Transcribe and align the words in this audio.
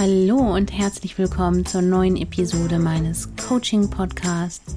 Hallo 0.00 0.38
und 0.54 0.72
herzlich 0.72 1.18
willkommen 1.18 1.66
zur 1.66 1.82
neuen 1.82 2.16
Episode 2.16 2.78
meines 2.78 3.28
Coaching-Podcasts 3.36 4.74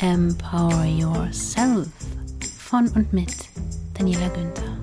Empower 0.00 0.84
Yourself 0.84 1.88
von 2.58 2.86
und 2.88 3.10
mit 3.10 3.32
Daniela 3.94 4.28
Günther. 4.28 4.76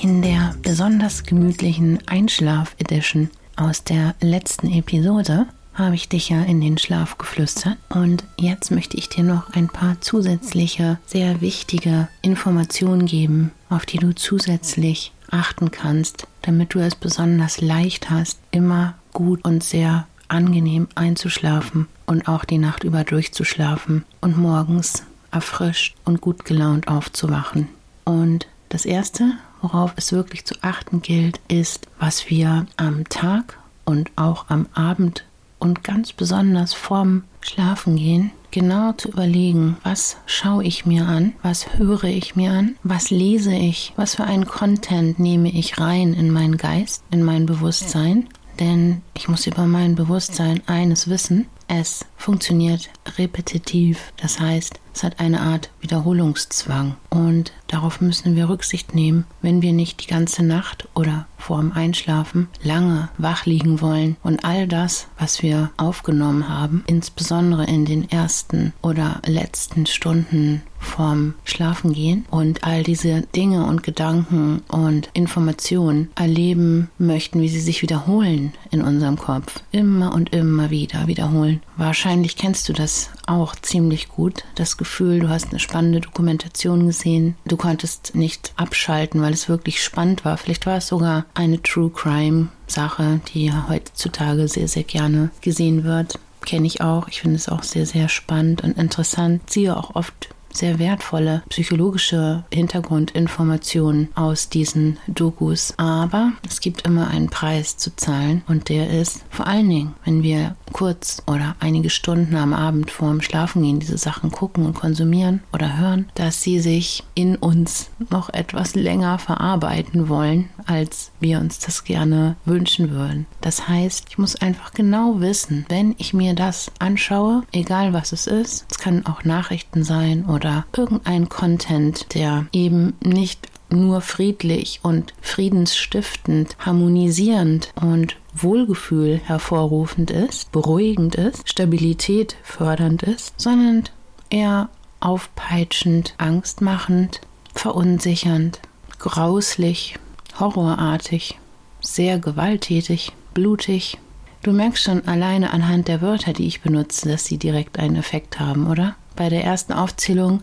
In 0.00 0.22
der 0.22 0.54
besonders 0.62 1.24
gemütlichen 1.24 1.98
Einschlaf-Edition 2.06 3.30
aus 3.56 3.82
der 3.82 4.14
letzten 4.20 4.70
Episode 4.70 5.48
habe 5.80 5.94
ich 5.94 6.08
dich 6.08 6.28
ja 6.28 6.42
in 6.42 6.60
den 6.60 6.78
Schlaf 6.78 7.18
geflüstert. 7.18 7.76
Und 7.88 8.24
jetzt 8.38 8.70
möchte 8.70 8.96
ich 8.96 9.08
dir 9.08 9.24
noch 9.24 9.52
ein 9.54 9.68
paar 9.68 10.00
zusätzliche, 10.00 10.98
sehr 11.06 11.40
wichtige 11.40 12.08
Informationen 12.22 13.06
geben, 13.06 13.52
auf 13.68 13.86
die 13.86 13.98
du 13.98 14.14
zusätzlich 14.14 15.12
achten 15.30 15.70
kannst, 15.70 16.26
damit 16.42 16.74
du 16.74 16.80
es 16.80 16.94
besonders 16.94 17.60
leicht 17.60 18.10
hast, 18.10 18.38
immer 18.50 18.94
gut 19.12 19.44
und 19.44 19.64
sehr 19.64 20.06
angenehm 20.28 20.88
einzuschlafen 20.94 21.88
und 22.06 22.28
auch 22.28 22.44
die 22.44 22.58
Nacht 22.58 22.84
über 22.84 23.04
durchzuschlafen 23.04 24.04
und 24.20 24.38
morgens 24.38 25.04
erfrischt 25.32 25.96
und 26.04 26.20
gut 26.20 26.44
gelaunt 26.44 26.88
aufzuwachen. 26.88 27.68
Und 28.04 28.46
das 28.68 28.84
Erste, 28.84 29.32
worauf 29.60 29.92
es 29.96 30.12
wirklich 30.12 30.44
zu 30.44 30.54
achten 30.62 31.02
gilt, 31.02 31.40
ist, 31.48 31.86
was 31.98 32.30
wir 32.30 32.66
am 32.76 33.08
Tag 33.08 33.58
und 33.84 34.10
auch 34.16 34.46
am 34.48 34.66
Abend 34.74 35.24
und 35.60 35.84
ganz 35.84 36.12
besonders 36.12 36.74
vorm 36.74 37.22
Schlafengehen 37.40 38.32
genau 38.50 38.92
zu 38.92 39.08
überlegen, 39.08 39.76
was 39.84 40.16
schaue 40.26 40.64
ich 40.64 40.86
mir 40.86 41.06
an, 41.06 41.34
was 41.42 41.74
höre 41.78 42.04
ich 42.04 42.34
mir 42.34 42.50
an, 42.50 42.76
was 42.82 43.10
lese 43.10 43.54
ich, 43.54 43.92
was 43.96 44.16
für 44.16 44.24
einen 44.24 44.46
Content 44.46 45.18
nehme 45.18 45.50
ich 45.50 45.78
rein 45.78 46.14
in 46.14 46.30
meinen 46.30 46.56
Geist, 46.56 47.04
in 47.10 47.22
mein 47.22 47.46
Bewusstsein. 47.46 48.28
Denn 48.58 49.02
ich 49.14 49.28
muss 49.28 49.46
über 49.46 49.66
mein 49.66 49.94
Bewusstsein 49.94 50.60
eines 50.66 51.08
wissen, 51.08 51.46
es 51.68 52.04
funktioniert 52.16 52.90
repetitiv, 53.16 54.12
das 54.16 54.40
heißt, 54.40 54.80
es 55.00 55.04
hat 55.04 55.18
eine 55.18 55.40
Art 55.40 55.70
Wiederholungszwang 55.80 56.94
und 57.08 57.54
darauf 57.68 58.02
müssen 58.02 58.36
wir 58.36 58.50
Rücksicht 58.50 58.94
nehmen, 58.94 59.24
wenn 59.40 59.62
wir 59.62 59.72
nicht 59.72 60.02
die 60.02 60.06
ganze 60.06 60.44
Nacht 60.44 60.88
oder 60.94 61.26
vorm 61.38 61.72
Einschlafen 61.72 62.48
lange 62.62 63.08
wach 63.16 63.46
liegen 63.46 63.80
wollen 63.80 64.16
und 64.22 64.44
all 64.44 64.68
das, 64.68 65.06
was 65.18 65.42
wir 65.42 65.70
aufgenommen 65.78 66.50
haben, 66.50 66.84
insbesondere 66.86 67.64
in 67.64 67.86
den 67.86 68.10
ersten 68.10 68.74
oder 68.82 69.22
letzten 69.24 69.86
Stunden 69.86 70.60
vorm 70.80 71.34
Schlafengehen 71.44 72.24
und 72.30 72.64
all 72.64 72.82
diese 72.82 73.22
Dinge 73.36 73.66
und 73.66 73.82
Gedanken 73.82 74.62
und 74.68 75.10
Informationen 75.12 76.10
erleben 76.14 76.88
möchten, 76.98 77.40
wie 77.40 77.48
sie 77.48 77.60
sich 77.60 77.82
wiederholen 77.82 78.54
in 78.70 78.82
unserem 78.82 79.18
Kopf. 79.18 79.60
Immer 79.72 80.14
und 80.14 80.32
immer 80.32 80.70
wieder 80.70 81.06
wiederholen. 81.06 81.62
Wahrscheinlich 81.76 82.36
kennst 82.36 82.68
du 82.68 82.72
das 82.72 83.10
auch 83.26 83.54
ziemlich 83.56 84.08
gut. 84.08 84.44
Das 84.54 84.76
Gefühl, 84.76 84.89
du 84.98 85.28
hast 85.28 85.50
eine 85.50 85.60
spannende 85.60 86.00
Dokumentation 86.00 86.86
gesehen. 86.86 87.36
Du 87.44 87.56
konntest 87.56 88.14
nicht 88.14 88.52
abschalten, 88.56 89.22
weil 89.22 89.32
es 89.32 89.48
wirklich 89.48 89.82
spannend 89.82 90.24
war. 90.24 90.36
Vielleicht 90.36 90.66
war 90.66 90.78
es 90.78 90.88
sogar 90.88 91.26
eine 91.34 91.62
True 91.62 91.90
Crime 91.90 92.48
Sache, 92.66 93.20
die 93.32 93.52
heutzutage 93.52 94.48
sehr, 94.48 94.68
sehr 94.68 94.84
gerne 94.84 95.30
gesehen 95.40 95.84
wird. 95.84 96.18
Kenne 96.44 96.66
ich 96.66 96.80
auch. 96.80 97.08
Ich 97.08 97.20
finde 97.20 97.36
es 97.36 97.48
auch 97.48 97.62
sehr, 97.62 97.86
sehr 97.86 98.08
spannend 98.08 98.62
und 98.62 98.78
interessant. 98.78 99.48
Ziehe 99.48 99.76
auch 99.76 99.94
oft 99.94 100.28
sehr 100.52 100.78
wertvolle 100.78 101.42
psychologische 101.48 102.44
Hintergrundinformationen 102.52 104.08
aus 104.14 104.48
diesen 104.48 104.98
Dokus. 105.06 105.74
Aber 105.76 106.32
es 106.46 106.60
gibt 106.60 106.86
immer 106.86 107.08
einen 107.08 107.30
Preis 107.30 107.76
zu 107.76 107.94
zahlen 107.96 108.42
und 108.48 108.68
der 108.68 108.90
ist 108.90 109.24
vor 109.30 109.46
allen 109.46 109.68
Dingen, 109.68 109.94
wenn 110.04 110.22
wir 110.22 110.56
kurz 110.72 111.22
oder 111.26 111.56
einige 111.60 111.90
Stunden 111.90 112.36
am 112.36 112.52
Abend 112.52 112.90
vorm 112.90 113.20
Schlafengehen 113.20 113.80
diese 113.80 113.98
Sachen 113.98 114.30
gucken 114.30 114.66
und 114.66 114.74
konsumieren 114.74 115.42
oder 115.52 115.78
hören, 115.78 116.08
dass 116.14 116.42
sie 116.42 116.60
sich 116.60 117.04
in 117.14 117.36
uns 117.36 117.90
noch 118.10 118.32
etwas 118.32 118.74
länger 118.74 119.18
verarbeiten 119.18 120.08
wollen, 120.08 120.48
als 120.66 121.10
wir 121.20 121.38
uns 121.40 121.58
das 121.58 121.84
gerne 121.84 122.36
wünschen 122.44 122.90
würden. 122.90 123.26
Das 123.40 123.68
heißt, 123.68 124.06
ich 124.08 124.18
muss 124.18 124.36
einfach 124.36 124.72
genau 124.72 125.20
wissen, 125.20 125.66
wenn 125.68 125.94
ich 125.98 126.14
mir 126.14 126.34
das 126.34 126.70
anschaue, 126.78 127.42
egal 127.52 127.92
was 127.92 128.12
es 128.12 128.26
ist, 128.26 128.66
es 128.70 128.78
kann 128.78 129.06
auch 129.06 129.24
Nachrichten 129.24 129.82
sein 129.82 130.24
oder 130.24 130.39
oder 130.40 130.64
irgendein 130.74 131.28
Content, 131.28 132.14
der 132.14 132.46
eben 132.52 132.94
nicht 133.04 133.48
nur 133.68 134.00
friedlich 134.00 134.80
und 134.82 135.12
friedensstiftend, 135.20 136.56
harmonisierend 136.58 137.72
und 137.80 138.16
Wohlgefühl 138.34 139.20
hervorrufend 139.22 140.10
ist, 140.10 140.50
beruhigend 140.50 141.14
ist, 141.14 141.46
Stabilität 141.46 142.36
fördernd 142.42 143.02
ist, 143.02 143.38
sondern 143.38 143.84
eher 144.30 144.70
aufpeitschend, 145.00 146.14
angstmachend, 146.16 147.20
verunsichernd, 147.54 148.60
grauslich, 148.98 149.96
horrorartig, 150.38 151.38
sehr 151.82 152.18
gewalttätig, 152.18 153.12
blutig. 153.34 153.98
Du 154.42 154.52
merkst 154.52 154.84
schon 154.84 155.06
alleine 155.06 155.52
anhand 155.52 155.88
der 155.88 156.00
Wörter, 156.00 156.32
die 156.32 156.46
ich 156.46 156.62
benutze, 156.62 157.10
dass 157.10 157.26
sie 157.26 157.36
direkt 157.36 157.78
einen 157.78 157.96
Effekt 157.96 158.40
haben, 158.40 158.66
oder? 158.66 158.96
Bei 159.16 159.28
der 159.28 159.44
ersten 159.44 159.72
Aufzählung 159.72 160.42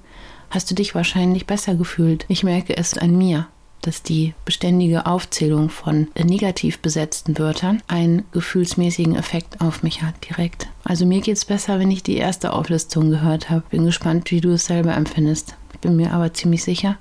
hast 0.50 0.70
du 0.72 0.76
dich 0.76 0.96
wahrscheinlich 0.96 1.46
besser 1.46 1.76
gefühlt. 1.76 2.26
Ich 2.28 2.44
merke 2.44 2.78
es 2.78 2.98
an 2.98 3.18
mir, 3.18 3.48
dass 3.82 4.04
die 4.04 4.34
beständige 4.46 5.06
Aufzählung 5.06 5.70
von 5.70 6.08
negativ 6.22 6.80
besetzten 6.80 7.38
Wörtern 7.38 7.82
einen 7.88 8.26
gefühlsmäßigen 8.32 9.16
Effekt 9.16 9.62
auf 9.62 9.84
mich 9.84 10.02
hat 10.02 10.16
direkt. 10.30 10.68
Also 10.84 11.06
mir 11.06 11.22
geht 11.22 11.38
es 11.38 11.46
besser, 11.46 11.80
wenn 11.80 11.92
ich 11.92 12.04
die 12.04 12.18
erste 12.18 12.54
Auflistung 12.54 13.10
gehört 13.10 13.50
habe. 13.50 13.64
Bin 13.70 13.86
gespannt, 13.86 14.32
wie 14.32 14.42
du 14.42 14.50
es 14.52 14.66
selber 14.66 14.94
empfindest. 14.94 15.56
Ich 15.74 15.80
bin 15.80 15.96
mir 15.96 16.12
aber 16.12 16.34
ziemlich 16.34 16.64
sicher, 16.64 16.98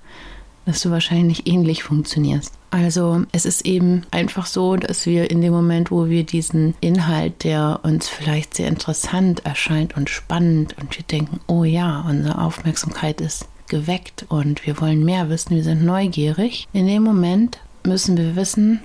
dass 0.67 0.83
du 0.83 0.91
wahrscheinlich 0.91 1.47
ähnlich 1.47 1.85
funktionierst. 1.85 2.53
Also 2.71 3.23
es 3.33 3.47
ist 3.47 3.65
eben 3.65 4.03
einfach 4.11 4.45
so, 4.45 4.77
dass 4.77 5.07
wir 5.07 5.31
in 5.31 5.41
dem 5.41 5.53
Moment, 5.53 5.91
wo 5.91 6.09
wir 6.09 6.25
diesen 6.25 6.75
Inhalt, 6.81 7.45
der 7.45 7.81
uns 7.85 8.09
vielleicht 8.09 8.55
sehr 8.55 8.69
interessant 8.69 9.47
erscheint 9.47 9.97
und 9.97 10.11
spannend 10.11 10.77
und 10.79 10.95
wir 10.97 11.05
denken, 11.05 11.41
oh 11.47 11.65
ja, 11.65 12.05
unsere 12.07 12.39
Aufmerksamkeit 12.43 13.21
ist 13.21 13.47
geweckt 13.69 14.27
und 14.29 14.67
wir 14.67 14.81
wollen 14.81 15.05
mehr 15.05 15.31
wissen, 15.31 15.57
wir 15.57 15.65
sind 15.65 15.85
neugierig, 15.85 16.69
in 16.73 16.87
dem 16.87 17.03
Moment 17.03 17.59
müssen 17.85 18.17
wir 18.17 18.37
wissen, 18.37 18.81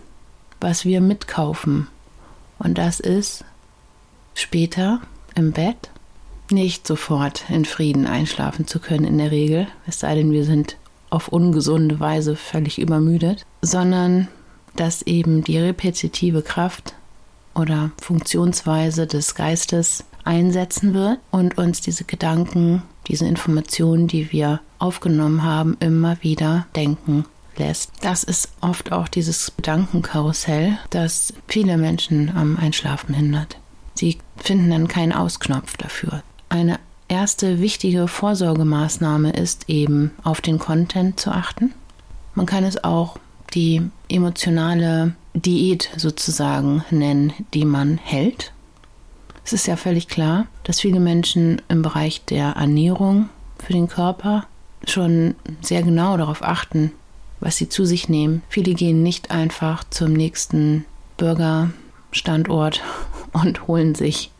was 0.60 0.86
wir 0.86 1.02
mitkaufen. 1.02 1.88
Und 2.60 2.78
das 2.78 3.00
ist 3.00 3.44
später 4.36 5.02
im 5.36 5.52
Bett 5.52 5.90
nicht 6.52 6.86
sofort 6.86 7.46
in 7.50 7.66
Frieden 7.66 8.06
einschlafen 8.06 8.68
zu 8.68 8.80
können 8.80 9.06
in 9.06 9.18
der 9.18 9.32
Regel, 9.32 9.68
es 9.88 10.00
sei 10.00 10.16
denn, 10.16 10.32
wir 10.32 10.46
sind 10.46 10.78
auf 11.12 11.28
ungesunde 11.28 12.00
Weise 12.00 12.36
völlig 12.36 12.80
übermüdet, 12.80 13.46
sondern 13.62 14.28
dass 14.76 15.04
eben 15.04 15.44
die 15.44 15.60
repetitive 15.60 16.42
Kraft 16.42 16.96
oder 17.54 17.92
Funktionsweise 18.02 19.06
des 19.06 19.36
Geistes 19.36 20.06
einsetzen 20.24 20.94
wird 20.94 21.20
und 21.30 21.58
uns 21.58 21.82
diese 21.82 22.06
Gedanken, 22.06 22.82
diese 23.08 23.28
Informationen, 23.28 24.08
die 24.08 24.32
wir 24.32 24.62
aufgenommen 24.80 25.44
haben, 25.44 25.78
immer 25.80 26.18
wieder 26.22 26.66
denken 26.76 27.26
lässt. 27.58 27.92
Das 28.02 28.24
ist 28.24 28.50
oft 28.62 28.92
auch 28.92 29.08
dieses 29.08 29.52
Gedankenkarussell, 29.58 30.78
das 30.90 31.34
viele 31.48 31.78
Menschen 31.78 32.36
am 32.36 32.58
Einschlafen 32.58 33.14
hindert. 33.14 33.58
Sie 33.96 34.18
finden 34.38 34.70
dann 34.70 34.88
keinen 34.88 35.12
Ausknopf 35.12 35.76
dafür. 35.78 36.24
Eine 36.50 36.80
erste 37.12 37.60
wichtige 37.60 38.08
Vorsorgemaßnahme 38.08 39.32
ist 39.32 39.68
eben 39.68 40.12
auf 40.24 40.40
den 40.40 40.58
Content 40.58 41.20
zu 41.20 41.30
achten. 41.32 41.74
Man 42.36 42.46
kann 42.46 42.64
es 42.64 42.84
auch 42.86 43.18
die 43.54 43.82
emotionale 44.08 45.14
Diät 45.34 45.90
sozusagen 45.98 46.86
nennen, 46.90 47.34
die 47.54 47.66
man 47.66 47.98
hält. 47.98 48.54
Es 49.44 49.52
ist 49.52 49.68
ja 49.68 49.76
völlig 49.76 50.08
klar, 50.08 50.48
dass 50.64 50.80
viele 50.80 51.02
Menschen 51.02 51.62
im 51.68 51.82
Bereich 51.82 52.24
der 52.24 52.52
Ernährung 52.52 53.28
für 53.60 53.74
den 53.74 53.90
Körper 53.90 54.46
schon 54.88 55.36
sehr 55.60 55.84
genau 55.84 56.16
darauf 56.16 56.42
achten, 56.42 56.94
was 57.42 57.58
sie 57.58 57.68
zu 57.68 57.84
sich 57.84 58.08
nehmen. 58.08 58.42
Viele 58.48 58.74
gehen 58.74 59.04
nicht 59.04 59.32
einfach 59.32 59.84
zum 59.90 60.14
nächsten 60.14 60.86
Burgerstandort 61.18 62.82
und 63.34 63.68
holen 63.68 63.96
sich 63.96 64.32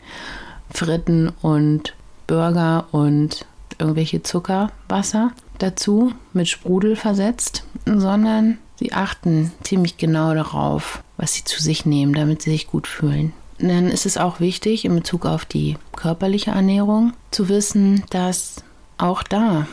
Fritten 0.70 1.34
und 1.42 1.96
Burger 2.32 2.86
und 2.92 3.46
irgendwelche 3.78 4.24
Zuckerwasser 4.24 5.34
dazu 5.58 6.14
mit 6.32 6.48
Sprudel 6.48 6.96
versetzt, 6.96 7.66
sondern 7.86 8.58
sie 8.78 8.94
achten 8.94 9.52
ziemlich 9.64 9.98
genau 9.98 10.34
darauf, 10.34 11.04
was 11.18 11.34
sie 11.34 11.44
zu 11.44 11.62
sich 11.62 11.86
nehmen, 11.86 12.14
damit 12.14 12.42
sie 12.42 12.52
sich 12.52 12.68
gut 12.68 12.88
fühlen. 12.88 13.34
Dann 13.60 13.90
ist 13.90 14.06
es 14.06 14.16
auch 14.16 14.40
wichtig, 14.40 14.86
in 14.86 14.96
Bezug 14.96 15.26
auf 15.26 15.44
die 15.44 15.76
körperliche 15.94 16.52
Ernährung 16.52 17.12
zu 17.32 17.50
wissen, 17.50 18.06
dass 18.12 18.64
auch 18.98 19.24
da 19.24 19.68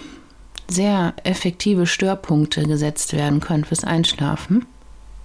sehr 0.66 1.14
effektive 1.22 1.86
Störpunkte 1.86 2.64
gesetzt 2.64 3.12
werden 3.12 3.38
können 3.38 3.64
fürs 3.64 3.84
Einschlafen. 3.84 4.66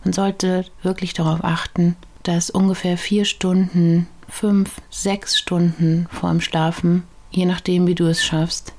Man 0.03 0.13
sollte 0.13 0.65
wirklich 0.83 1.13
darauf 1.15 1.43
achten, 1.43 1.95
dass 2.21 2.51
ungefähr 2.51 2.95
vier 2.95 3.25
Stunden, 3.25 4.05
fünf, 4.29 4.81
sechs 4.91 5.39
Stunden 5.39 6.07
vor 6.11 6.29
dem 6.29 6.39
Schlafen, 6.39 7.03
je 7.33 7.45
nachdem, 7.45 7.87
wie 7.87 7.95
du 7.95 8.05
es 8.05 8.23
schaffst, 8.23 8.73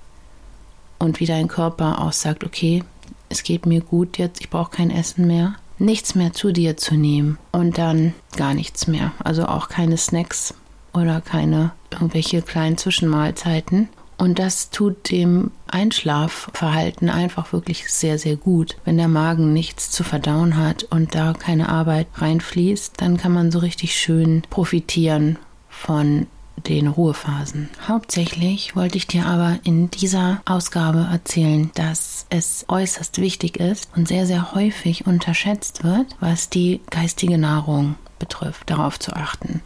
und 0.98 1.20
wie 1.20 1.26
dein 1.26 1.48
Körper 1.48 2.00
auch 2.00 2.12
sagt, 2.12 2.44
okay, 2.44 2.82
es 3.28 3.42
geht 3.42 3.66
mir 3.66 3.80
gut 3.80 4.18
jetzt, 4.18 4.40
ich 4.40 4.50
brauche 4.50 4.70
kein 4.70 4.90
Essen 4.90 5.26
mehr, 5.26 5.54
nichts 5.78 6.14
mehr 6.14 6.32
zu 6.32 6.52
dir 6.52 6.76
zu 6.76 6.94
nehmen 6.94 7.38
und 7.52 7.78
dann 7.78 8.14
gar 8.36 8.54
nichts 8.54 8.86
mehr. 8.86 9.12
Also 9.22 9.46
auch 9.46 9.68
keine 9.68 9.96
Snacks 9.96 10.54
oder 10.92 11.20
keine 11.20 11.72
irgendwelche 11.90 12.42
kleinen 12.42 12.78
Zwischenmahlzeiten. 12.78 13.88
Und 14.16 14.38
das 14.38 14.70
tut 14.70 15.10
dem 15.10 15.50
Einschlafverhalten 15.66 17.10
einfach 17.10 17.52
wirklich 17.52 17.92
sehr, 17.92 18.16
sehr 18.16 18.36
gut. 18.36 18.76
Wenn 18.84 18.96
der 18.96 19.08
Magen 19.08 19.52
nichts 19.52 19.90
zu 19.90 20.04
verdauen 20.04 20.56
hat 20.56 20.84
und 20.84 21.16
da 21.16 21.32
keine 21.32 21.68
Arbeit 21.68 22.06
reinfließt, 22.14 22.94
dann 22.98 23.16
kann 23.16 23.32
man 23.32 23.50
so 23.50 23.58
richtig 23.58 23.96
schön 23.96 24.42
profitieren 24.50 25.36
von 25.68 26.28
den 26.56 26.86
Ruhephasen. 26.86 27.68
Hauptsächlich 27.86 28.76
wollte 28.76 28.96
ich 28.96 29.06
dir 29.06 29.26
aber 29.26 29.58
in 29.64 29.90
dieser 29.90 30.40
Ausgabe 30.44 31.08
erzählen, 31.10 31.70
dass 31.74 32.26
es 32.30 32.64
äußerst 32.68 33.20
wichtig 33.20 33.58
ist 33.58 33.90
und 33.96 34.08
sehr, 34.08 34.26
sehr 34.26 34.54
häufig 34.54 35.06
unterschätzt 35.06 35.84
wird, 35.84 36.16
was 36.20 36.48
die 36.48 36.80
geistige 36.90 37.38
Nahrung 37.38 37.96
betrifft, 38.18 38.70
darauf 38.70 38.98
zu 38.98 39.12
achten. 39.14 39.60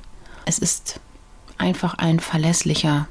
Es 0.44 0.58
ist 0.58 1.00
einfach 1.58 1.98
ein 1.98 2.20
verlässlicher 2.20 3.06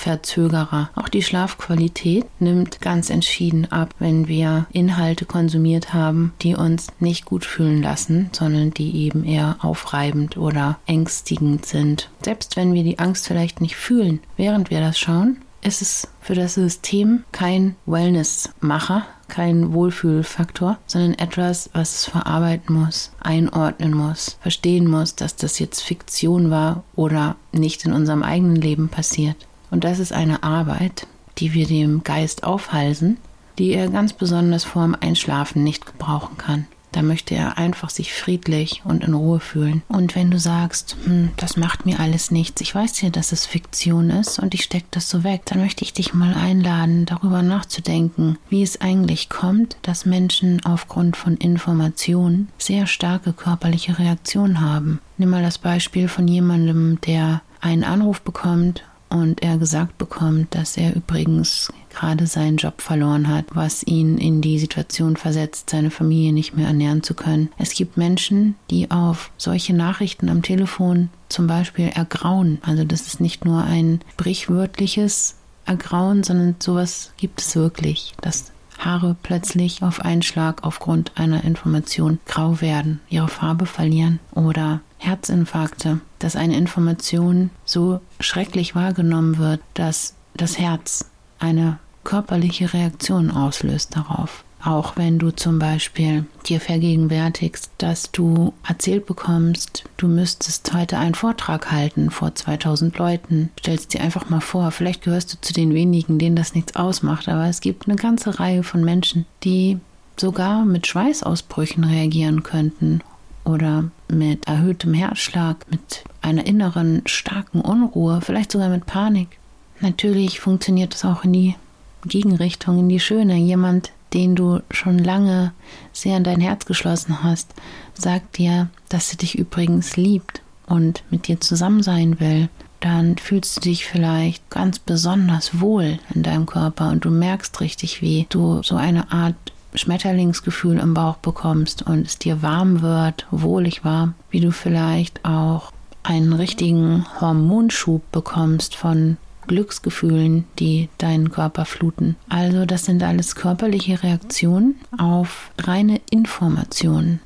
Schlafverzögerer. 0.00 0.90
Auch 0.94 1.08
die 1.08 1.22
Schlafqualität 1.22 2.24
nimmt 2.40 2.80
ganz 2.80 3.10
entschieden 3.10 3.70
ab, 3.70 3.94
wenn 3.98 4.28
wir 4.28 4.66
Inhalte 4.72 5.26
konsumiert 5.26 5.92
haben, 5.92 6.32
die 6.40 6.54
uns 6.54 6.88
nicht 7.00 7.26
gut 7.26 7.44
fühlen 7.44 7.82
lassen, 7.82 8.30
sondern 8.32 8.72
die 8.72 9.04
eben 9.04 9.24
eher 9.24 9.56
aufreibend 9.60 10.36
oder 10.36 10.78
ängstigend 10.86 11.66
sind. 11.66 12.10
Selbst 12.22 12.56
wenn 12.56 12.72
wir 12.72 12.82
die 12.82 12.98
Angst 12.98 13.26
vielleicht 13.26 13.60
nicht 13.60 13.76
fühlen, 13.76 14.20
während 14.36 14.70
wir 14.70 14.80
das 14.80 14.98
schauen, 14.98 15.38
ist 15.62 15.82
es 15.82 16.08
für 16.22 16.34
das 16.34 16.54
System 16.54 17.24
kein 17.32 17.76
Wellnessmacher, 17.84 19.04
kein 19.28 19.74
Wohlfühlfaktor, 19.74 20.78
sondern 20.86 21.14
etwas, 21.14 21.68
was 21.74 21.92
es 21.92 22.04
verarbeiten 22.06 22.74
muss, 22.74 23.12
einordnen 23.20 23.92
muss, 23.92 24.38
verstehen 24.40 24.88
muss, 24.88 25.14
dass 25.14 25.36
das 25.36 25.58
jetzt 25.58 25.82
Fiktion 25.82 26.50
war 26.50 26.84
oder 26.96 27.36
nicht 27.52 27.84
in 27.84 27.92
unserem 27.92 28.22
eigenen 28.22 28.56
Leben 28.56 28.88
passiert. 28.88 29.36
Und 29.70 29.84
das 29.84 29.98
ist 29.98 30.12
eine 30.12 30.42
Arbeit, 30.42 31.06
die 31.38 31.54
wir 31.54 31.66
dem 31.66 32.04
Geist 32.04 32.44
aufhalsen, 32.44 33.18
die 33.58 33.72
er 33.72 33.88
ganz 33.88 34.12
besonders 34.12 34.64
vorm 34.64 34.96
Einschlafen 35.00 35.62
nicht 35.62 35.86
gebrauchen 35.86 36.36
kann. 36.36 36.66
Da 36.92 37.02
möchte 37.02 37.34
er 37.36 37.56
einfach 37.56 37.88
sich 37.88 38.12
friedlich 38.12 38.82
und 38.84 39.04
in 39.04 39.14
Ruhe 39.14 39.38
fühlen. 39.38 39.82
Und 39.88 40.16
wenn 40.16 40.30
du 40.30 40.38
sagst, 40.38 40.96
hm, 41.04 41.30
das 41.36 41.56
macht 41.56 41.86
mir 41.86 42.00
alles 42.00 42.30
nichts, 42.30 42.60
ich 42.60 42.74
weiß 42.74 43.00
ja, 43.02 43.10
dass 43.10 43.30
es 43.30 43.46
Fiktion 43.46 44.10
ist 44.10 44.40
und 44.40 44.54
ich 44.54 44.64
stecke 44.64 44.86
das 44.90 45.08
so 45.08 45.22
weg, 45.22 45.42
dann 45.46 45.60
möchte 45.60 45.84
ich 45.84 45.92
dich 45.92 46.14
mal 46.14 46.34
einladen, 46.34 47.06
darüber 47.06 47.42
nachzudenken, 47.42 48.38
wie 48.48 48.62
es 48.62 48.80
eigentlich 48.80 49.28
kommt, 49.28 49.76
dass 49.82 50.04
Menschen 50.04 50.64
aufgrund 50.64 51.16
von 51.16 51.36
Informationen 51.36 52.48
sehr 52.58 52.88
starke 52.88 53.32
körperliche 53.32 53.98
Reaktionen 53.98 54.60
haben. 54.60 54.98
Nimm 55.16 55.30
mal 55.30 55.42
das 55.42 55.58
Beispiel 55.58 56.08
von 56.08 56.26
jemandem, 56.26 57.00
der 57.02 57.42
einen 57.60 57.84
Anruf 57.84 58.22
bekommt 58.22 58.82
und 59.10 59.42
er 59.42 59.58
gesagt 59.58 59.98
bekommt, 59.98 60.54
dass 60.54 60.76
er 60.76 60.94
übrigens 60.94 61.72
gerade 61.90 62.26
seinen 62.26 62.56
Job 62.56 62.80
verloren 62.80 63.28
hat, 63.28 63.44
was 63.52 63.82
ihn 63.82 64.16
in 64.16 64.40
die 64.40 64.58
Situation 64.58 65.16
versetzt, 65.16 65.70
seine 65.70 65.90
Familie 65.90 66.32
nicht 66.32 66.56
mehr 66.56 66.68
ernähren 66.68 67.02
zu 67.02 67.14
können. 67.14 67.50
Es 67.58 67.74
gibt 67.74 67.96
Menschen, 67.96 68.54
die 68.70 68.90
auf 68.90 69.32
solche 69.36 69.74
Nachrichten 69.74 70.28
am 70.28 70.42
Telefon 70.42 71.10
zum 71.28 71.46
Beispiel 71.46 71.88
ergrauen. 71.88 72.58
Also 72.62 72.84
das 72.84 73.02
ist 73.02 73.20
nicht 73.20 73.44
nur 73.44 73.64
ein 73.64 74.00
sprichwörtliches 74.12 75.36
Ergrauen, 75.66 76.22
sondern 76.22 76.56
sowas 76.58 77.12
gibt 77.16 77.40
es 77.40 77.56
wirklich, 77.56 78.14
dass 78.20 78.52
Haare 78.78 79.14
plötzlich 79.22 79.82
auf 79.82 80.00
einen 80.00 80.22
Schlag 80.22 80.64
aufgrund 80.64 81.12
einer 81.16 81.44
Information 81.44 82.18
grau 82.26 82.60
werden, 82.60 83.00
ihre 83.10 83.28
Farbe 83.28 83.66
verlieren 83.66 84.20
oder 84.34 84.80
Herzinfarkte, 85.00 86.00
dass 86.18 86.36
eine 86.36 86.56
Information 86.56 87.50
so 87.64 88.00
schrecklich 88.20 88.74
wahrgenommen 88.74 89.38
wird, 89.38 89.60
dass 89.74 90.14
das 90.34 90.58
Herz 90.58 91.06
eine 91.38 91.78
körperliche 92.04 92.72
Reaktion 92.72 93.30
auslöst 93.30 93.96
darauf. 93.96 94.44
Auch 94.62 94.96
wenn 94.96 95.18
du 95.18 95.30
zum 95.30 95.58
Beispiel 95.58 96.26
dir 96.46 96.60
vergegenwärtigst, 96.60 97.70
dass 97.78 98.12
du 98.12 98.52
erzählt 98.68 99.06
bekommst, 99.06 99.84
du 99.96 100.06
müsstest 100.06 100.74
heute 100.74 100.98
einen 100.98 101.14
Vortrag 101.14 101.72
halten 101.72 102.10
vor 102.10 102.34
2000 102.34 102.98
Leuten. 102.98 103.48
Stellst 103.58 103.94
dir 103.94 104.02
einfach 104.02 104.28
mal 104.28 104.40
vor, 104.40 104.70
vielleicht 104.70 105.02
gehörst 105.02 105.32
du 105.32 105.40
zu 105.40 105.54
den 105.54 105.72
wenigen, 105.72 106.18
denen 106.18 106.36
das 106.36 106.54
nichts 106.54 106.76
ausmacht, 106.76 107.28
aber 107.28 107.46
es 107.46 107.62
gibt 107.62 107.88
eine 107.88 107.96
ganze 107.96 108.38
Reihe 108.38 108.62
von 108.62 108.84
Menschen, 108.84 109.24
die 109.44 109.78
sogar 110.18 110.66
mit 110.66 110.86
Schweißausbrüchen 110.86 111.84
reagieren 111.84 112.42
könnten 112.42 113.00
oder 113.44 113.84
mit 114.10 114.46
erhöhtem 114.46 114.94
Herzschlag, 114.94 115.66
mit 115.70 116.04
einer 116.22 116.46
inneren 116.46 117.02
starken 117.06 117.60
Unruhe, 117.60 118.20
vielleicht 118.20 118.52
sogar 118.52 118.68
mit 118.68 118.86
Panik. 118.86 119.38
Natürlich 119.80 120.40
funktioniert 120.40 120.94
es 120.94 121.04
auch 121.04 121.24
in 121.24 121.32
die 121.32 121.56
Gegenrichtung, 122.04 122.78
in 122.78 122.88
die 122.88 123.00
Schöne. 123.00 123.36
Jemand, 123.36 123.92
den 124.12 124.34
du 124.34 124.60
schon 124.70 124.98
lange 124.98 125.52
sehr 125.92 126.16
in 126.16 126.24
dein 126.24 126.40
Herz 126.40 126.66
geschlossen 126.66 127.22
hast, 127.22 127.54
sagt 127.94 128.38
dir, 128.38 128.68
dass 128.88 129.12
er 129.12 129.18
dich 129.18 129.38
übrigens 129.38 129.96
liebt 129.96 130.42
und 130.66 131.02
mit 131.10 131.28
dir 131.28 131.40
zusammen 131.40 131.82
sein 131.82 132.20
will, 132.20 132.48
dann 132.80 133.18
fühlst 133.18 133.56
du 133.56 133.60
dich 133.60 133.84
vielleicht 133.84 134.48
ganz 134.50 134.78
besonders 134.78 135.60
wohl 135.60 135.98
in 136.14 136.22
deinem 136.22 136.46
Körper 136.46 136.90
und 136.90 137.04
du 137.04 137.10
merkst 137.10 137.60
richtig, 137.60 138.00
wie 138.00 138.26
du 138.30 138.62
so 138.62 138.76
eine 138.76 139.12
Art 139.12 139.36
Schmetterlingsgefühl 139.74 140.78
im 140.78 140.94
Bauch 140.94 141.16
bekommst 141.16 141.82
und 141.82 142.06
es 142.06 142.18
dir 142.18 142.42
warm 142.42 142.82
wird, 142.82 143.26
wohlig 143.30 143.84
warm, 143.84 144.14
wie 144.30 144.40
du 144.40 144.52
vielleicht 144.52 145.24
auch 145.24 145.72
einen 146.02 146.32
richtigen 146.32 147.06
Hormonschub 147.20 148.02
bekommst 148.10 148.74
von 148.74 149.16
Glücksgefühlen, 149.46 150.44
die 150.58 150.88
deinen 150.98 151.30
Körper 151.30 151.64
fluten. 151.64 152.16
Also 152.28 152.66
das 152.66 152.84
sind 152.84 153.02
alles 153.02 153.34
körperliche 153.34 154.02
Reaktionen 154.02 154.76
auf 154.96 155.50
reine 155.58 156.00
Informationen. 156.10 157.20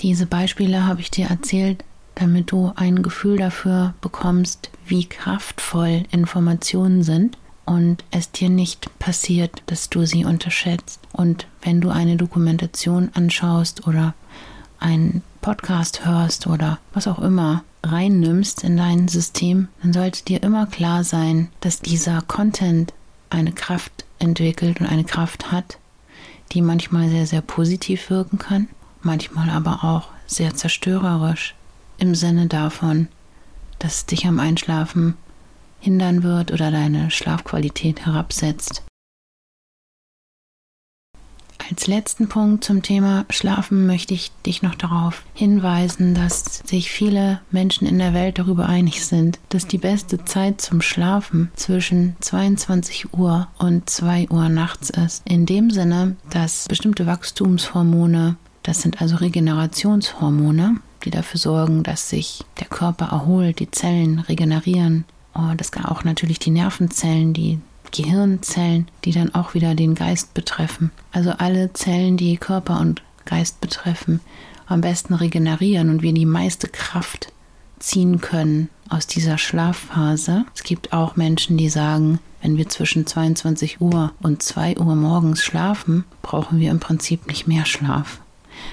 Diese 0.00 0.26
Beispiele 0.26 0.86
habe 0.86 1.00
ich 1.00 1.10
dir 1.10 1.26
erzählt, 1.26 1.84
damit 2.14 2.50
du 2.50 2.72
ein 2.76 3.02
Gefühl 3.02 3.36
dafür 3.36 3.94
bekommst, 4.00 4.70
wie 4.86 5.04
kraftvoll 5.04 6.04
Informationen 6.10 7.02
sind 7.02 7.38
und 7.70 8.02
es 8.10 8.32
dir 8.32 8.48
nicht 8.48 8.98
passiert, 8.98 9.62
dass 9.66 9.90
du 9.90 10.04
sie 10.04 10.24
unterschätzt. 10.24 10.98
Und 11.12 11.46
wenn 11.62 11.80
du 11.80 11.90
eine 11.90 12.16
Dokumentation 12.16 13.10
anschaust 13.14 13.86
oder 13.86 14.12
einen 14.80 15.22
Podcast 15.40 16.04
hörst 16.04 16.48
oder 16.48 16.80
was 16.94 17.06
auch 17.06 17.20
immer 17.20 17.62
reinnimmst 17.84 18.64
in 18.64 18.76
dein 18.76 19.06
System, 19.06 19.68
dann 19.82 19.92
sollte 19.92 20.24
dir 20.24 20.42
immer 20.42 20.66
klar 20.66 21.04
sein, 21.04 21.48
dass 21.60 21.78
dieser 21.78 22.22
Content 22.22 22.92
eine 23.30 23.52
Kraft 23.52 24.04
entwickelt 24.18 24.80
und 24.80 24.86
eine 24.86 25.04
Kraft 25.04 25.52
hat, 25.52 25.78
die 26.50 26.62
manchmal 26.62 27.08
sehr, 27.08 27.28
sehr 27.28 27.40
positiv 27.40 28.10
wirken 28.10 28.38
kann, 28.38 28.66
manchmal 29.00 29.48
aber 29.48 29.84
auch 29.84 30.08
sehr 30.26 30.56
zerstörerisch 30.56 31.54
im 31.98 32.16
Sinne 32.16 32.48
davon, 32.48 33.06
dass 33.78 33.98
es 33.98 34.06
dich 34.06 34.26
am 34.26 34.40
Einschlafen 34.40 35.14
hindern 35.80 36.22
wird 36.22 36.52
oder 36.52 36.70
deine 36.70 37.10
Schlafqualität 37.10 38.06
herabsetzt. 38.06 38.82
Als 41.70 41.86
letzten 41.86 42.28
Punkt 42.28 42.64
zum 42.64 42.82
Thema 42.82 43.26
Schlafen 43.30 43.86
möchte 43.86 44.12
ich 44.12 44.32
dich 44.44 44.60
noch 44.60 44.74
darauf 44.74 45.22
hinweisen, 45.34 46.14
dass 46.14 46.62
sich 46.66 46.90
viele 46.90 47.40
Menschen 47.52 47.86
in 47.86 47.98
der 47.98 48.12
Welt 48.12 48.40
darüber 48.40 48.66
einig 48.66 49.06
sind, 49.06 49.38
dass 49.50 49.68
die 49.68 49.78
beste 49.78 50.24
Zeit 50.24 50.60
zum 50.60 50.82
Schlafen 50.82 51.52
zwischen 51.54 52.16
22 52.18 53.14
Uhr 53.14 53.46
und 53.58 53.88
2 53.88 54.30
Uhr 54.30 54.48
nachts 54.48 54.90
ist. 54.90 55.22
In 55.28 55.46
dem 55.46 55.70
Sinne, 55.70 56.16
dass 56.30 56.66
bestimmte 56.66 57.06
Wachstumshormone, 57.06 58.34
das 58.64 58.82
sind 58.82 59.00
also 59.00 59.16
Regenerationshormone, 59.16 60.78
die 61.04 61.10
dafür 61.10 61.38
sorgen, 61.38 61.84
dass 61.84 62.10
sich 62.10 62.44
der 62.58 62.66
Körper 62.66 63.06
erholt, 63.06 63.60
die 63.60 63.70
Zellen 63.70 64.18
regenerieren, 64.18 65.04
Oh, 65.34 65.54
das 65.56 65.72
kann 65.72 65.84
auch 65.84 66.04
natürlich 66.04 66.38
die 66.38 66.50
Nervenzellen, 66.50 67.32
die 67.32 67.60
Gehirnzellen, 67.92 68.88
die 69.04 69.12
dann 69.12 69.34
auch 69.34 69.54
wieder 69.54 69.74
den 69.74 69.94
Geist 69.94 70.34
betreffen. 70.34 70.90
Also 71.12 71.30
alle 71.32 71.72
Zellen, 71.72 72.16
die 72.16 72.36
Körper 72.36 72.80
und 72.80 73.02
Geist 73.24 73.60
betreffen, 73.60 74.20
am 74.66 74.80
besten 74.80 75.14
regenerieren 75.14 75.90
und 75.90 76.02
wir 76.02 76.12
die 76.12 76.26
meiste 76.26 76.68
Kraft 76.68 77.32
ziehen 77.78 78.20
können 78.20 78.68
aus 78.88 79.06
dieser 79.06 79.38
Schlafphase. 79.38 80.44
Es 80.54 80.62
gibt 80.62 80.92
auch 80.92 81.16
Menschen, 81.16 81.56
die 81.56 81.68
sagen, 81.68 82.18
wenn 82.42 82.56
wir 82.56 82.68
zwischen 82.68 83.06
22 83.06 83.80
Uhr 83.80 84.12
und 84.22 84.42
2 84.42 84.78
Uhr 84.78 84.94
morgens 84.94 85.42
schlafen, 85.42 86.04
brauchen 86.22 86.58
wir 86.58 86.70
im 86.70 86.80
Prinzip 86.80 87.26
nicht 87.26 87.46
mehr 87.46 87.66
Schlaf. 87.66 88.20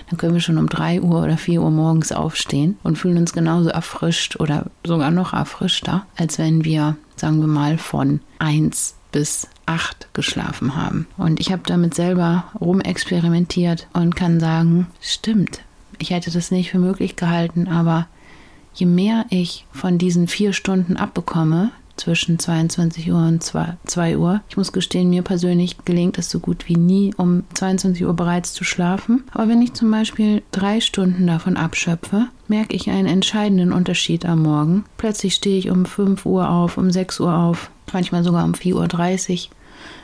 Dann 0.09 0.17
können 0.17 0.33
wir 0.33 0.41
schon 0.41 0.57
um 0.57 0.69
3 0.69 1.01
Uhr 1.01 1.23
oder 1.23 1.37
4 1.37 1.61
Uhr 1.61 1.71
morgens 1.71 2.11
aufstehen 2.11 2.77
und 2.83 2.97
fühlen 2.97 3.17
uns 3.17 3.33
genauso 3.33 3.69
erfrischt 3.69 4.39
oder 4.39 4.65
sogar 4.83 5.11
noch 5.11 5.33
erfrischter, 5.33 6.05
als 6.15 6.39
wenn 6.39 6.63
wir, 6.63 6.97
sagen 7.15 7.39
wir 7.39 7.47
mal, 7.47 7.77
von 7.77 8.21
1 8.39 8.95
bis 9.11 9.47
8 9.65 10.13
geschlafen 10.13 10.75
haben. 10.75 11.07
Und 11.17 11.39
ich 11.39 11.51
habe 11.51 11.63
damit 11.65 11.93
selber 11.93 12.45
rumexperimentiert 12.59 13.87
und 13.93 14.15
kann 14.15 14.39
sagen, 14.39 14.87
stimmt. 15.01 15.61
Ich 15.99 16.11
hätte 16.11 16.31
das 16.31 16.51
nicht 16.51 16.71
für 16.71 16.79
möglich 16.79 17.15
gehalten, 17.15 17.67
aber 17.67 18.07
je 18.73 18.85
mehr 18.85 19.25
ich 19.29 19.65
von 19.71 19.97
diesen 19.97 20.27
vier 20.27 20.53
Stunden 20.53 20.97
abbekomme, 20.97 21.71
zwischen 21.97 22.39
22 22.39 23.11
Uhr 23.11 23.19
und 23.19 23.43
2 23.43 24.17
Uhr. 24.17 24.41
Ich 24.49 24.57
muss 24.57 24.71
gestehen, 24.71 25.09
mir 25.09 25.23
persönlich 25.23 25.77
gelingt 25.85 26.17
es 26.17 26.29
so 26.29 26.39
gut 26.39 26.67
wie 26.67 26.77
nie, 26.77 27.13
um 27.17 27.43
22 27.53 28.05
Uhr 28.05 28.13
bereits 28.13 28.53
zu 28.53 28.63
schlafen. 28.63 29.23
Aber 29.33 29.49
wenn 29.49 29.61
ich 29.61 29.73
zum 29.73 29.91
Beispiel 29.91 30.43
drei 30.51 30.79
Stunden 30.79 31.27
davon 31.27 31.57
abschöpfe, 31.57 32.27
merke 32.47 32.75
ich 32.75 32.89
einen 32.89 33.07
entscheidenden 33.07 33.73
Unterschied 33.73 34.25
am 34.25 34.43
Morgen. 34.43 34.85
Plötzlich 34.97 35.35
stehe 35.35 35.57
ich 35.57 35.69
um 35.69 35.85
5 35.85 36.25
Uhr 36.25 36.49
auf, 36.49 36.77
um 36.77 36.91
6 36.91 37.19
Uhr 37.19 37.35
auf, 37.35 37.69
manchmal 37.91 38.23
sogar 38.23 38.45
um 38.45 38.53
4.30 38.53 39.47
Uhr. 39.47 39.51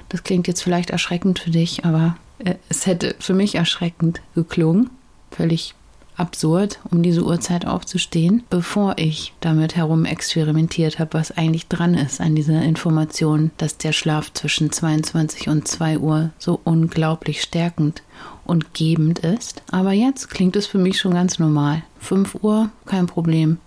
Das 0.09 0.23
klingt 0.23 0.47
jetzt 0.47 0.61
vielleicht 0.61 0.89
erschreckend 0.89 1.39
für 1.39 1.51
dich, 1.51 1.85
aber 1.85 2.17
äh, 2.39 2.55
es 2.69 2.85
hätte 2.85 3.15
für 3.19 3.33
mich 3.33 3.55
erschreckend 3.55 4.21
geklungen. 4.35 4.89
Völlig 5.31 5.73
absurd, 6.17 6.79
um 6.89 7.03
diese 7.03 7.23
Uhrzeit 7.23 7.65
aufzustehen, 7.65 8.43
bevor 8.49 8.95
ich 8.97 9.33
damit 9.39 9.75
herum 9.75 10.05
experimentiert 10.05 10.99
habe, 10.99 11.13
was 11.13 11.31
eigentlich 11.31 11.67
dran 11.67 11.93
ist 11.95 12.21
an 12.21 12.35
dieser 12.35 12.61
Information, 12.61 13.51
dass 13.57 13.77
der 13.77 13.91
Schlaf 13.93 14.31
zwischen 14.33 14.71
22 14.71 15.49
und 15.49 15.67
2 15.67 15.99
Uhr 15.99 16.29
so 16.39 16.59
unglaublich 16.63 17.41
stärkend 17.41 18.03
und 18.45 18.73
gebend 18.73 19.19
ist. 19.19 19.63
Aber 19.71 19.91
jetzt 19.93 20.29
klingt 20.29 20.55
es 20.55 20.67
für 20.67 20.77
mich 20.77 20.99
schon 20.99 21.13
ganz 21.13 21.39
normal. 21.39 21.83
5 21.99 22.43
Uhr, 22.43 22.69
kein 22.85 23.07
Problem. 23.07 23.57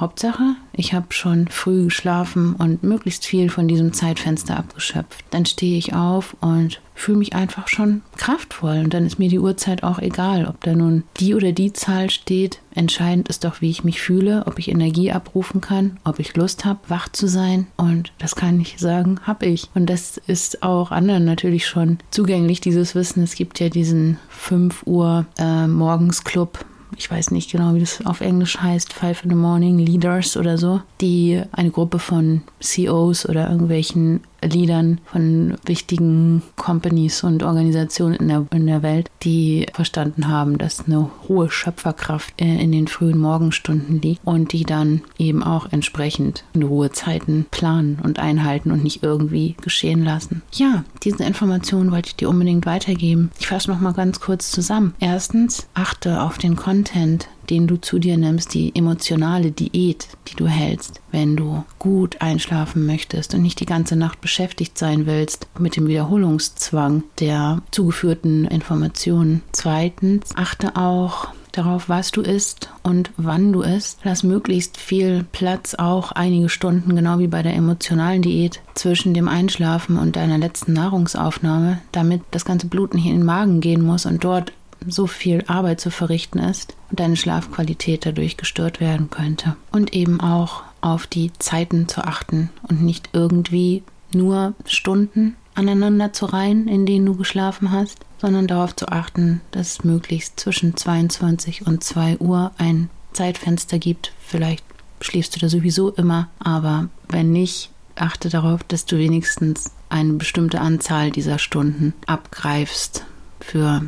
Hauptsache, 0.00 0.56
ich 0.72 0.94
habe 0.94 1.06
schon 1.10 1.48
früh 1.48 1.84
geschlafen 1.84 2.54
und 2.54 2.82
möglichst 2.82 3.26
viel 3.26 3.50
von 3.50 3.68
diesem 3.68 3.92
Zeitfenster 3.92 4.56
abgeschöpft. 4.56 5.24
Dann 5.30 5.44
stehe 5.44 5.76
ich 5.76 5.94
auf 5.94 6.34
und 6.40 6.80
fühle 6.94 7.18
mich 7.18 7.34
einfach 7.34 7.68
schon 7.68 8.02
kraftvoll 8.16 8.78
und 8.78 8.94
dann 8.94 9.06
ist 9.06 9.18
mir 9.18 9.28
die 9.28 9.38
Uhrzeit 9.38 9.82
auch 9.82 9.98
egal, 9.98 10.46
ob 10.46 10.62
da 10.62 10.74
nun 10.74 11.04
die 11.18 11.34
oder 11.34 11.52
die 11.52 11.72
Zahl 11.72 12.10
steht. 12.10 12.60
Entscheidend 12.74 13.28
ist 13.28 13.44
doch, 13.44 13.60
wie 13.60 13.70
ich 13.70 13.84
mich 13.84 14.00
fühle, 14.00 14.44
ob 14.46 14.58
ich 14.58 14.70
Energie 14.70 15.12
abrufen 15.12 15.60
kann, 15.60 15.98
ob 16.04 16.18
ich 16.18 16.36
Lust 16.36 16.64
habe, 16.64 16.80
wach 16.88 17.08
zu 17.08 17.26
sein 17.26 17.66
und 17.76 18.12
das 18.18 18.36
kann 18.36 18.60
ich 18.60 18.78
sagen, 18.78 19.20
habe 19.22 19.46
ich. 19.46 19.68
Und 19.74 19.86
das 19.86 20.16
ist 20.16 20.62
auch 20.62 20.90
anderen 20.90 21.24
natürlich 21.24 21.66
schon 21.66 21.98
zugänglich, 22.10 22.60
dieses 22.60 22.94
Wissen. 22.94 23.22
Es 23.22 23.34
gibt 23.34 23.60
ja 23.60 23.68
diesen 23.68 24.18
5 24.28 24.86
Uhr 24.86 25.26
äh, 25.38 25.66
Morgens 25.66 26.24
Club 26.24 26.64
ich 26.96 27.10
weiß 27.10 27.30
nicht 27.30 27.50
genau, 27.50 27.74
wie 27.74 27.80
das 27.80 28.04
auf 28.04 28.20
Englisch 28.20 28.58
heißt, 28.58 28.92
Five 28.92 29.24
in 29.24 29.30
the 29.30 29.36
Morning 29.36 29.78
Leaders 29.78 30.36
oder 30.36 30.58
so, 30.58 30.82
die 31.00 31.42
eine 31.52 31.70
Gruppe 31.70 31.98
von 31.98 32.42
CEOs 32.60 33.28
oder 33.28 33.50
irgendwelchen 33.50 34.20
Leadern 34.42 35.00
von 35.04 35.54
wichtigen 35.64 36.42
Companies 36.56 37.22
und 37.24 37.42
Organisationen 37.42 38.16
in 38.16 38.28
der, 38.28 38.46
in 38.52 38.66
der 38.66 38.82
Welt, 38.82 39.10
die 39.22 39.66
verstanden 39.72 40.28
haben, 40.28 40.58
dass 40.58 40.86
eine 40.86 41.10
hohe 41.28 41.50
Schöpferkraft 41.50 42.34
in 42.36 42.72
den 42.72 42.88
frühen 42.88 43.18
Morgenstunden 43.18 44.00
liegt 44.00 44.20
und 44.24 44.52
die 44.52 44.64
dann 44.64 45.02
eben 45.18 45.42
auch 45.42 45.70
entsprechend 45.70 46.44
in 46.52 46.62
Ruhezeiten 46.62 47.46
planen 47.50 47.98
und 48.02 48.18
einhalten 48.18 48.70
und 48.70 48.82
nicht 48.82 49.02
irgendwie 49.02 49.56
geschehen 49.60 50.04
lassen. 50.04 50.42
Ja, 50.52 50.84
diese 51.02 51.24
Informationen 51.24 51.90
wollte 51.90 52.08
ich 52.08 52.16
dir 52.16 52.28
unbedingt 52.28 52.66
weitergeben. 52.66 53.30
Ich 53.38 53.48
fasse 53.48 53.70
noch 53.70 53.80
mal 53.80 53.92
ganz 53.92 54.20
kurz 54.20 54.50
zusammen. 54.50 54.94
Erstens, 55.00 55.68
achte 55.74 56.22
auf 56.22 56.38
den 56.38 56.56
Content, 56.56 57.28
den 57.50 57.66
du 57.66 57.76
zu 57.76 57.98
dir 57.98 58.16
nimmst, 58.16 58.54
die 58.54 58.74
emotionale 58.74 59.50
Diät, 59.50 60.08
die 60.28 60.36
du 60.36 60.46
hältst, 60.46 61.00
wenn 61.10 61.36
du 61.36 61.64
gut 61.78 62.20
einschlafen 62.20 62.86
möchtest 62.86 63.34
und 63.34 63.42
nicht 63.42 63.60
die 63.60 63.66
ganze 63.66 63.96
Nacht 63.96 64.20
beschäftigt 64.20 64.78
sein 64.78 65.06
willst 65.06 65.48
mit 65.58 65.76
dem 65.76 65.88
Wiederholungszwang 65.88 67.02
der 67.18 67.62
zugeführten 67.70 68.44
Informationen. 68.46 69.42
Zweitens, 69.52 70.30
achte 70.36 70.76
auch 70.76 71.28
darauf, 71.52 71.88
was 71.88 72.10
du 72.10 72.20
isst 72.22 72.70
und 72.82 73.10
wann 73.16 73.52
du 73.52 73.62
isst. 73.62 73.98
Lass 74.04 74.22
möglichst 74.22 74.76
viel 74.76 75.24
Platz, 75.32 75.74
auch 75.74 76.12
einige 76.12 76.48
Stunden, 76.48 76.94
genau 76.94 77.18
wie 77.18 77.26
bei 77.26 77.42
der 77.42 77.54
emotionalen 77.54 78.22
Diät, 78.22 78.60
zwischen 78.74 79.14
dem 79.14 79.28
Einschlafen 79.28 79.98
und 79.98 80.16
deiner 80.16 80.38
letzten 80.38 80.72
Nahrungsaufnahme, 80.72 81.80
damit 81.92 82.22
das 82.30 82.44
ganze 82.44 82.66
Blut 82.66 82.94
nicht 82.94 83.06
in 83.06 83.16
den 83.16 83.24
Magen 83.24 83.60
gehen 83.60 83.82
muss 83.82 84.06
und 84.06 84.22
dort 84.22 84.52
so 84.86 85.06
viel 85.06 85.44
Arbeit 85.46 85.80
zu 85.80 85.90
verrichten 85.90 86.38
ist 86.38 86.74
und 86.90 87.00
deine 87.00 87.16
Schlafqualität 87.16 88.06
dadurch 88.06 88.36
gestört 88.36 88.80
werden 88.80 89.10
könnte. 89.10 89.56
Und 89.72 89.92
eben 89.94 90.20
auch 90.20 90.62
auf 90.80 91.06
die 91.06 91.32
Zeiten 91.38 91.88
zu 91.88 92.04
achten 92.04 92.50
und 92.68 92.82
nicht 92.82 93.10
irgendwie 93.12 93.82
nur 94.12 94.54
Stunden 94.66 95.36
aneinander 95.54 96.12
zu 96.12 96.26
reihen, 96.26 96.68
in 96.68 96.86
denen 96.86 97.06
du 97.06 97.16
geschlafen 97.16 97.70
hast, 97.70 97.98
sondern 98.18 98.46
darauf 98.46 98.74
zu 98.74 98.88
achten, 98.88 99.40
dass 99.50 99.72
es 99.72 99.84
möglichst 99.84 100.40
zwischen 100.40 100.76
22 100.76 101.66
und 101.66 101.84
2 101.84 102.18
Uhr 102.18 102.52
ein 102.58 102.90
Zeitfenster 103.12 103.78
gibt. 103.78 104.12
Vielleicht 104.20 104.64
schläfst 105.00 105.34
du 105.34 105.40
da 105.40 105.48
sowieso 105.48 105.90
immer, 105.90 106.28
aber 106.38 106.88
wenn 107.08 107.32
nicht, 107.32 107.70
achte 107.96 108.28
darauf, 108.28 108.62
dass 108.64 108.86
du 108.86 108.96
wenigstens 108.98 109.70
eine 109.88 110.14
bestimmte 110.14 110.60
Anzahl 110.60 111.10
dieser 111.10 111.38
Stunden 111.38 111.94
abgreifst 112.06 113.04
für 113.40 113.82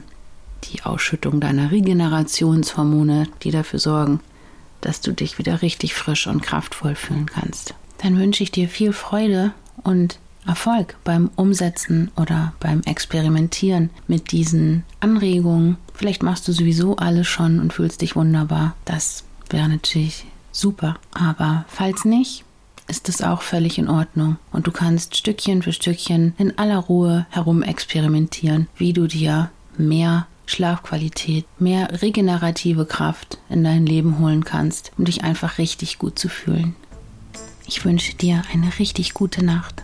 die 0.65 0.83
Ausschüttung 0.83 1.41
deiner 1.41 1.71
Regenerationshormone, 1.71 3.29
die 3.43 3.51
dafür 3.51 3.79
sorgen, 3.79 4.21
dass 4.81 5.01
du 5.01 5.13
dich 5.13 5.39
wieder 5.39 5.63
richtig 5.63 5.95
frisch 5.95 6.27
und 6.27 6.43
kraftvoll 6.43 6.95
fühlen 6.95 7.27
kannst. 7.27 7.75
Dann 7.99 8.19
wünsche 8.19 8.43
ich 8.43 8.51
dir 8.51 8.69
viel 8.69 8.93
Freude 8.93 9.53
und 9.85 10.19
Erfolg 10.47 10.97
beim 11.05 11.31
Umsetzen 11.37 12.11
oder 12.17 12.53
beim 12.59 12.83
Experimentieren 12.83 13.91
mit 14.09 14.33
diesen 14.33 14.83
Anregungen. 14.99 15.77
Vielleicht 15.95 16.23
machst 16.23 16.49
du 16.49 16.53
sowieso 16.53 16.97
alles 16.97 17.29
schon 17.29 17.61
und 17.61 17.73
fühlst 17.73 18.01
dich 18.01 18.17
wunderbar. 18.17 18.75
Das 18.85 19.25
wäre 19.51 19.69
natürlich 19.69 20.27
super. 20.51 20.97
Aber 21.13 21.65
falls 21.69 22.05
nicht, 22.05 22.45
ist 22.89 23.09
es 23.09 23.23
auch 23.23 23.43
völlig 23.43 23.79
in 23.79 23.89
Ordnung. 23.89 24.37
Und 24.51 24.67
du 24.67 24.73
kannst 24.73 25.17
Stückchen 25.17 25.63
für 25.63 25.73
Stückchen 25.73 26.35
in 26.39 26.59
aller 26.59 26.79
Ruhe 26.79 27.27
herum 27.31 27.63
experimentieren, 27.63 28.67
wie 28.77 28.93
du 28.93 29.07
dir 29.07 29.51
mehr 29.79 30.27
Schlafqualität, 30.53 31.47
mehr 31.59 32.03
regenerative 32.03 32.87
Kraft 32.87 33.39
in 33.49 33.65
dein 33.65 33.87
Leben 33.87 34.19
holen 34.19 34.45
kannst, 34.45 34.93
um 34.99 35.05
dich 35.05 35.25
einfach 35.25 35.59
richtig 35.59 35.99
gut 35.99 36.19
zu 36.19 36.29
fühlen. 36.29 36.77
Ich 37.67 37.85
wünsche 37.85 38.15
dir 38.15 38.43
eine 38.53 38.79
richtig 38.79 39.15
gute 39.15 39.45
Nacht, 39.45 39.83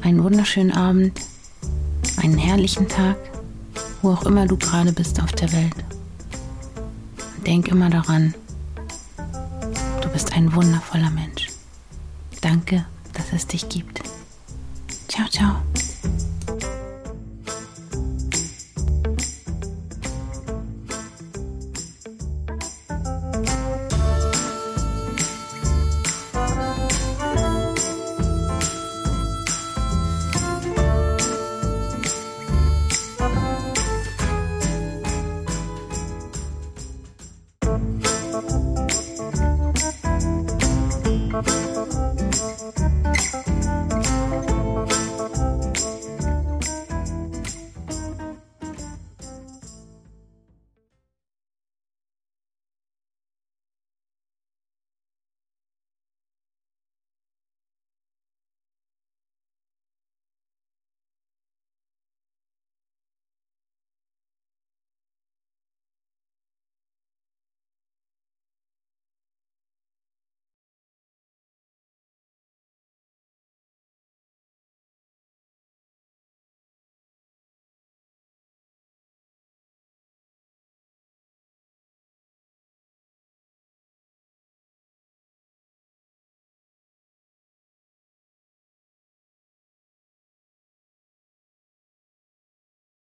einen 0.00 0.22
wunderschönen 0.22 0.72
Abend, 0.72 1.20
einen 2.16 2.38
herrlichen 2.38 2.88
Tag, 2.88 3.16
wo 4.02 4.10
auch 4.12 4.24
immer 4.24 4.46
du 4.46 4.56
gerade 4.56 4.92
bist 4.92 5.22
auf 5.22 5.32
der 5.32 5.52
Welt. 5.52 5.74
Denk 7.46 7.68
immer 7.68 7.90
daran, 7.90 8.34
du 10.00 10.08
bist 10.08 10.32
ein 10.32 10.54
wundervoller 10.54 11.10
Mensch. 11.10 11.48
Danke, 12.40 12.86
dass 13.12 13.32
es 13.32 13.46
dich 13.46 13.68
gibt. 13.68 14.00
Ciao, 15.08 15.28
ciao. 15.28 15.56